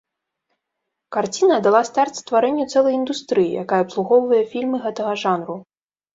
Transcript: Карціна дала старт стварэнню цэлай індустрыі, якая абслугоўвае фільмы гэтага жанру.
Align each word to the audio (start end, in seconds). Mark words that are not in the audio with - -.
Карціна 1.17 1.57
дала 1.67 1.81
старт 1.89 2.13
стварэнню 2.21 2.65
цэлай 2.73 2.93
індустрыі, 3.01 3.51
якая 3.67 3.81
абслугоўвае 3.87 4.43
фільмы 4.57 4.77
гэтага 4.89 5.13
жанру. 5.27 5.61